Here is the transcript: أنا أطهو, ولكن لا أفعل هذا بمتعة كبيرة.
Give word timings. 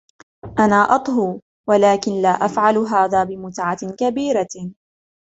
أنا 0.59 0.75
أطهو, 0.95 1.39
ولكن 1.69 2.11
لا 2.21 2.29
أفعل 2.29 2.77
هذا 2.77 3.23
بمتعة 3.23 3.77
كبيرة. 3.99 4.47